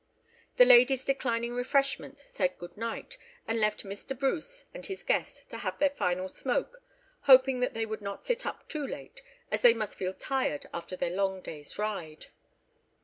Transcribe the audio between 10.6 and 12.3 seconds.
after their long day's ride.